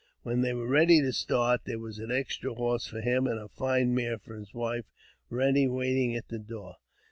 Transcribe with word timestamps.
When 0.23 0.41
they 0.41 0.51
were 0.51 0.65
ready 0.65 0.99
to 1.01 1.13
start, 1.13 1.65
there 1.65 1.77
was 1.77 1.99
an 1.99 2.09
extra 2.11 2.55
horse 2.55 2.87
for 2.87 3.01
him, 3.01 3.27
and 3.27 3.37
a 3.39 3.47
fine 3.49 3.93
mare 3.93 4.17
for 4.17 4.35
his 4.35 4.51
wife, 4.51 4.85
ready 5.29 5.67
waiting 5.67 6.15
at 6.15 6.27
the 6.27 6.39
door. 6.39 6.77